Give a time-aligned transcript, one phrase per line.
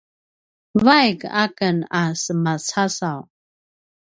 [0.85, 3.19] vaik aken a semacasaw